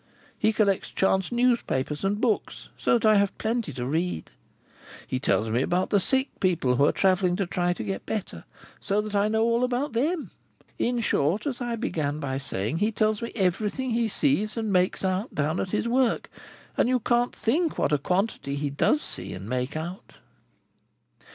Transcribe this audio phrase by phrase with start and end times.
[0.35, 4.31] He collects chance newspapers and books—so that I have plenty to read!
[5.05, 8.99] He tells me about the sick people who are travelling to try to get better—so
[9.01, 10.31] that I know all about them!
[10.79, 15.05] In short, as I began by saying, he tells me everything he sees and makes
[15.05, 16.31] out, down at his work,
[16.75, 20.15] and you can't think what a quantity he does see and make out."